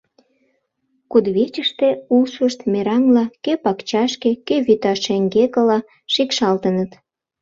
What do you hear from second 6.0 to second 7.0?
шикшалтыныт.